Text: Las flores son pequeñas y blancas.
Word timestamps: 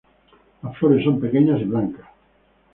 Las 0.63 0.75
flores 0.79 1.05
son 1.05 1.19
pequeñas 1.19 1.61
y 1.61 1.65
blancas. 1.65 2.07